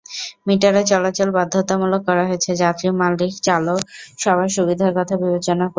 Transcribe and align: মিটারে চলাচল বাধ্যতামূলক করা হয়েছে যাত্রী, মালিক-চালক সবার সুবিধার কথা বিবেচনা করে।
মিটারে 0.47 0.81
চলাচল 0.91 1.29
বাধ্যতামূলক 1.37 2.01
করা 2.07 2.23
হয়েছে 2.29 2.51
যাত্রী, 2.61 2.87
মালিক-চালক 3.01 3.79
সবার 4.19 4.49
সুবিধার 4.55 4.91
কথা 4.97 5.15
বিবেচনা 5.21 5.39
করে। 5.57 5.69